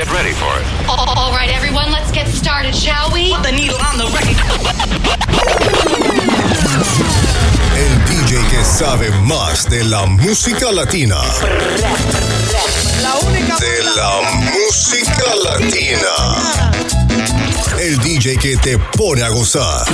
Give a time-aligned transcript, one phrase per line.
[0.00, 0.64] Get ready for it.
[0.88, 3.34] All right, everyone, let's get started, shall we?
[3.34, 4.38] Put the needle on the record.
[7.76, 11.18] El DJ que sabe más de la música latina.
[13.02, 13.58] La única.
[13.58, 14.22] De la
[14.54, 16.14] música latina.
[17.78, 19.84] El DJ que te pone a gozar.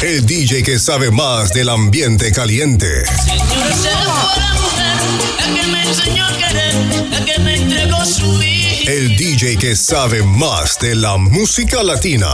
[0.00, 3.04] El DJ que sabe más del ambiente caliente.
[3.04, 4.51] Señora,
[8.86, 12.28] el DJ que sabe más de la música latina.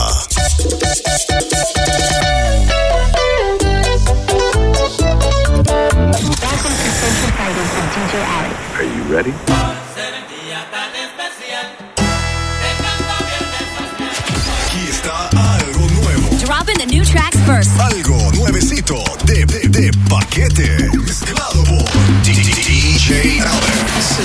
[8.75, 9.33] Are you ready?
[14.65, 16.37] Aquí está algo nuevo.
[16.45, 17.28] Dropping the new track.
[17.49, 20.91] Algo nuevecito de, de, de paquete.
[20.95, 21.83] Mezclado por
[22.23, 24.19] DJ Alex.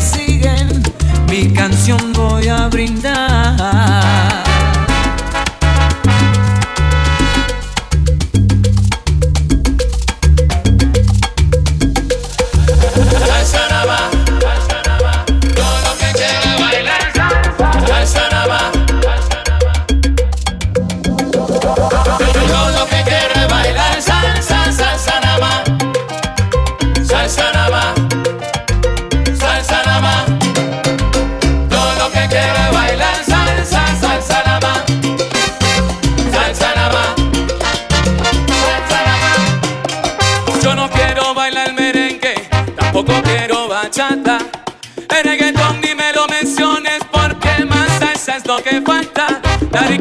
[0.00, 0.82] siguen,
[1.28, 4.53] mi canción voy a brindar.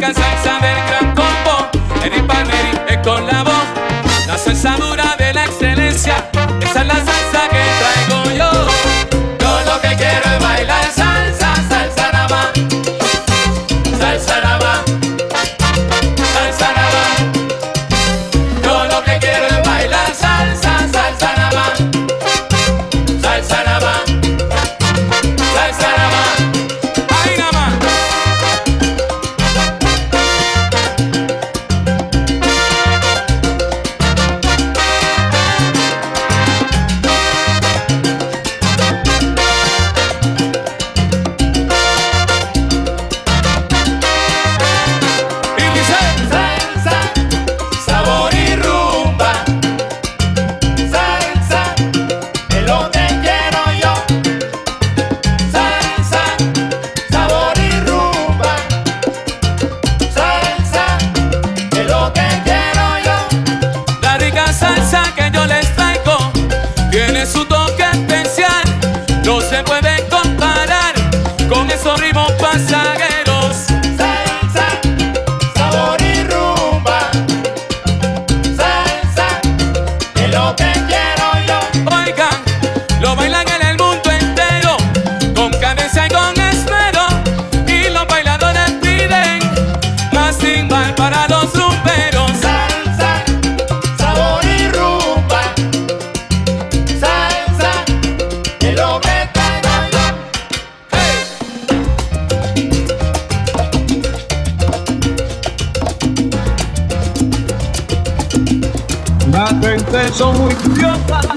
[0.04, 1.13] casar e saber.
[110.14, 111.28] Son muy curiosas,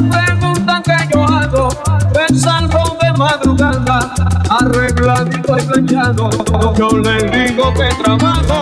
[0.00, 1.68] me preguntan que yo hago.
[2.14, 4.14] Me salgo de madrugada,
[4.48, 6.30] arregladito y planchado.
[6.76, 8.59] Yo les digo que trabajo.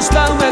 [0.00, 0.47] slow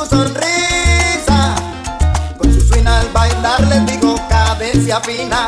[0.00, 1.54] su sonrisa,
[2.38, 5.46] con su swing al bailar les digo cadencia fina.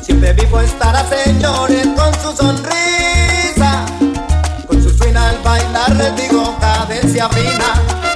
[0.00, 3.84] Siempre vivo estará señores con su sonrisa,
[4.66, 8.15] con su swing al bailar les digo cadencia fina.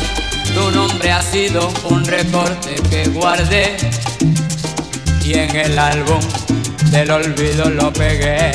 [0.53, 3.77] Tu nombre ha sido un recorte que guardé.
[5.23, 6.19] Y en el álbum
[6.91, 8.51] del olvido lo pegué.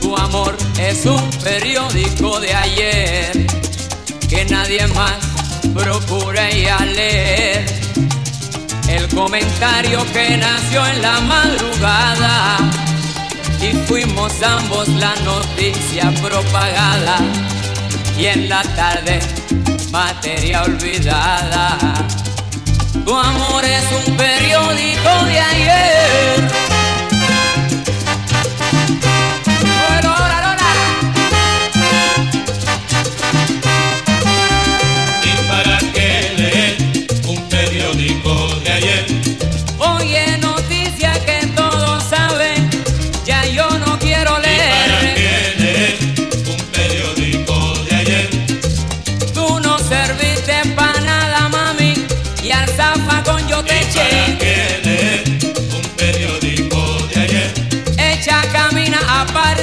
[0.00, 3.46] Tu amor es un periódico de ayer
[4.28, 5.18] que nadie más
[5.74, 7.64] procura y a leer.
[8.88, 12.58] El comentario que nació en la madrugada
[13.60, 17.18] y fuimos ambos la noticia propagada
[18.18, 19.20] y en la tarde
[19.92, 21.76] materia olvidada.
[23.04, 26.71] Tu amor es un periódico de ayer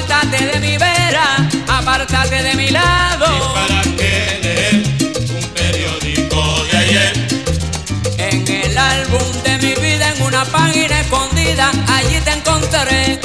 [0.09, 3.25] de mi vera, apártate de mi lado.
[3.27, 4.83] ¿Y para qué leer
[5.37, 7.27] un periódico de ayer?
[8.17, 13.19] En el álbum de mi vida, en una página escondida, allí te encontraré.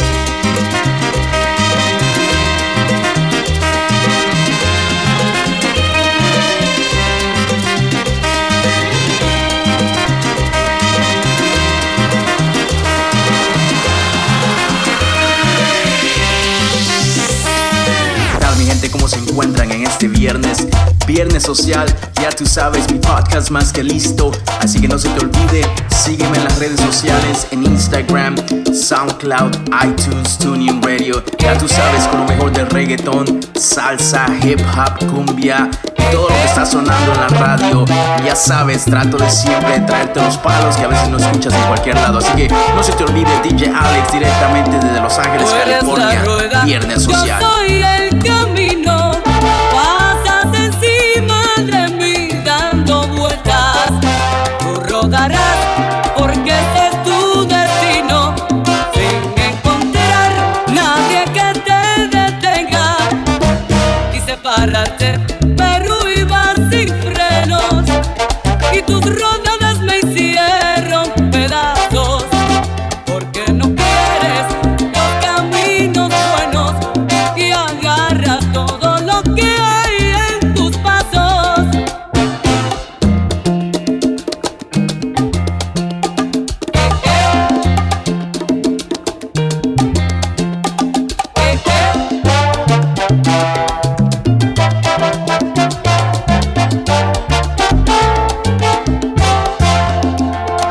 [19.35, 20.64] Encuentran en este viernes,
[21.09, 21.92] viernes social.
[22.23, 24.31] Ya tú sabes, mi podcast más que listo.
[24.61, 28.37] Así que no se te olvide, sígueme en las redes sociales, en Instagram,
[28.73, 31.20] SoundCloud, iTunes, TuneIn Radio.
[31.40, 35.68] Ya tú sabes, con lo mejor del reggaeton, salsa, hip hop, cumbia
[36.12, 37.85] todo lo que está sonando en la radio.
[38.25, 41.97] Ya sabes, trato de siempre traerte los palos que a veces no escuchas en cualquier
[41.97, 42.18] lado.
[42.18, 46.23] Así que no se te olvide, DJ Alex, directamente desde Los Ángeles, California,
[46.64, 47.42] Viernes Social.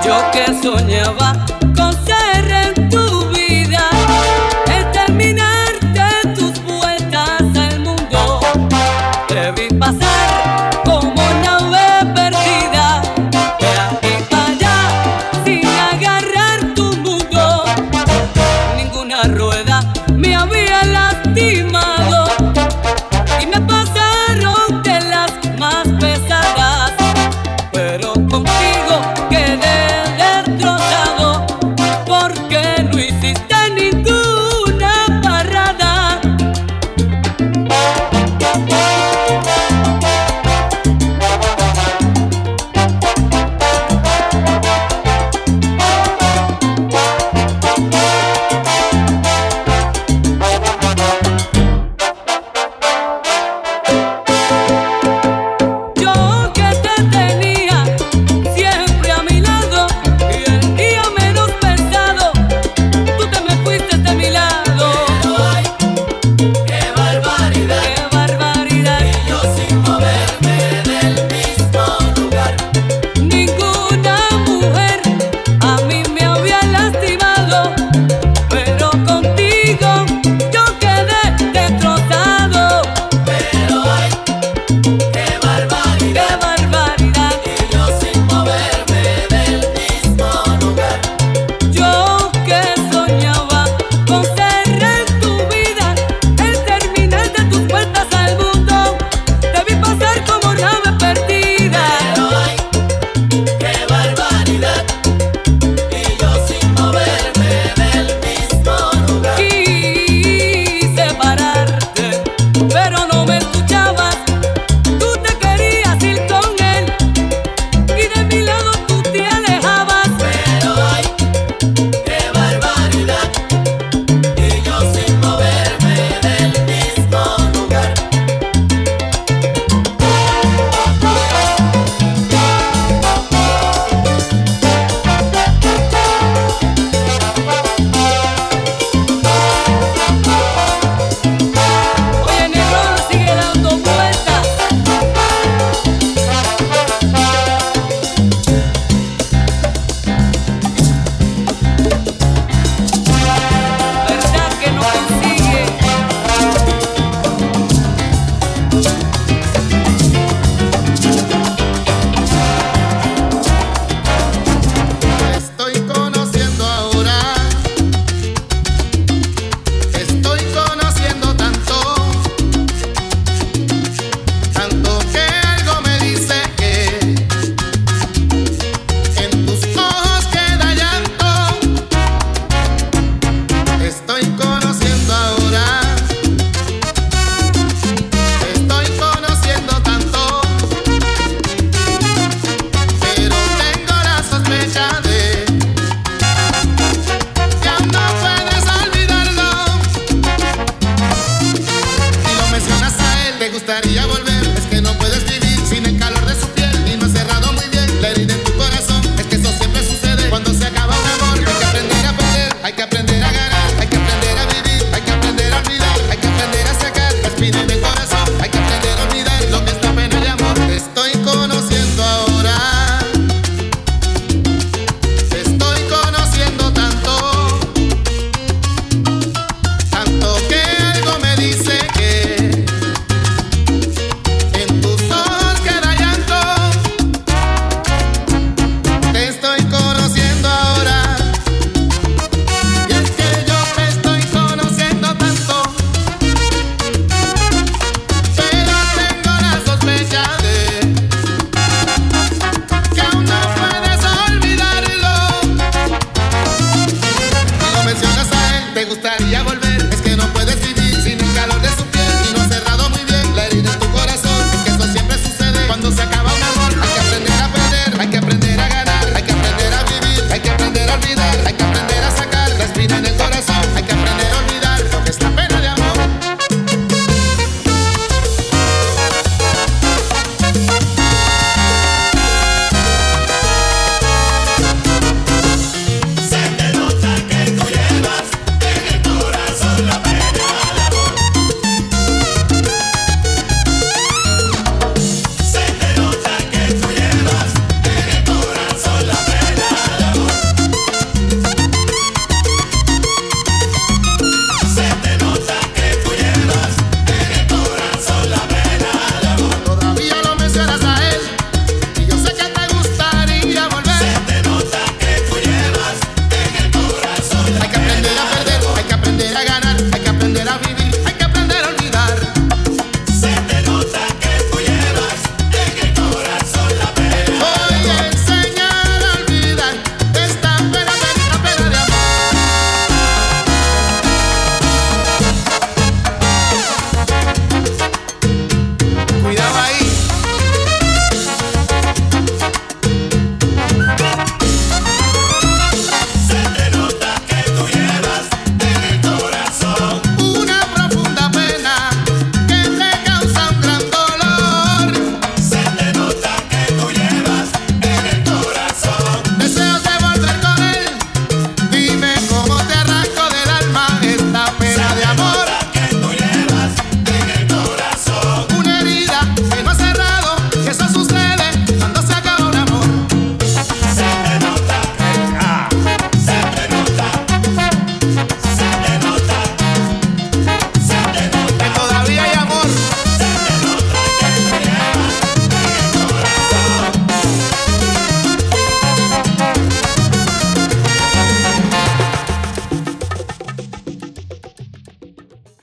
[0.05, 1.22] yo que soñaba.